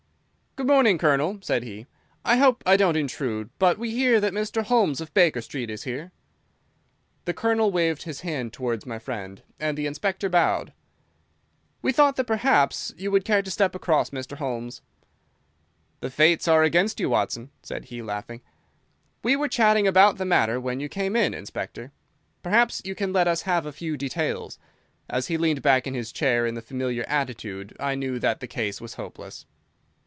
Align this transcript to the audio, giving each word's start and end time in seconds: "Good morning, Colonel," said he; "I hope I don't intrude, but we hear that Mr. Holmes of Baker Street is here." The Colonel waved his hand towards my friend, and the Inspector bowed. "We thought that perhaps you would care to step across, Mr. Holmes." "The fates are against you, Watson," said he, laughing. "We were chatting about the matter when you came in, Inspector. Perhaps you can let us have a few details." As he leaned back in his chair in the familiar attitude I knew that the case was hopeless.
"Good 0.57 0.67
morning, 0.67 0.97
Colonel," 0.97 1.39
said 1.41 1.63
he; 1.63 1.87
"I 2.25 2.35
hope 2.35 2.61
I 2.65 2.75
don't 2.75 2.97
intrude, 2.97 3.49
but 3.57 3.77
we 3.77 3.91
hear 3.91 4.19
that 4.19 4.33
Mr. 4.33 4.63
Holmes 4.65 4.99
of 4.99 5.13
Baker 5.13 5.39
Street 5.41 5.69
is 5.69 5.83
here." 5.83 6.11
The 7.23 7.33
Colonel 7.33 7.71
waved 7.71 8.03
his 8.03 8.19
hand 8.19 8.51
towards 8.51 8.85
my 8.85 8.99
friend, 8.99 9.43
and 9.61 9.77
the 9.77 9.85
Inspector 9.87 10.27
bowed. 10.27 10.73
"We 11.81 11.93
thought 11.93 12.17
that 12.17 12.25
perhaps 12.25 12.93
you 12.97 13.11
would 13.11 13.23
care 13.23 13.41
to 13.41 13.49
step 13.49 13.73
across, 13.75 14.09
Mr. 14.09 14.39
Holmes." 14.39 14.81
"The 16.01 16.09
fates 16.09 16.49
are 16.49 16.63
against 16.63 16.99
you, 16.99 17.09
Watson," 17.09 17.51
said 17.63 17.85
he, 17.85 18.01
laughing. 18.01 18.41
"We 19.23 19.37
were 19.37 19.47
chatting 19.47 19.87
about 19.87 20.17
the 20.17 20.25
matter 20.25 20.59
when 20.59 20.81
you 20.81 20.89
came 20.89 21.15
in, 21.15 21.33
Inspector. 21.33 21.93
Perhaps 22.43 22.81
you 22.83 22.93
can 22.93 23.13
let 23.13 23.27
us 23.29 23.43
have 23.43 23.65
a 23.65 23.71
few 23.71 23.95
details." 23.95 24.59
As 25.09 25.27
he 25.27 25.37
leaned 25.37 25.61
back 25.61 25.87
in 25.87 25.93
his 25.93 26.11
chair 26.11 26.45
in 26.45 26.55
the 26.55 26.61
familiar 26.61 27.05
attitude 27.07 27.73
I 27.79 27.95
knew 27.95 28.19
that 28.19 28.41
the 28.41 28.47
case 28.47 28.81
was 28.81 28.95
hopeless. 28.95 29.45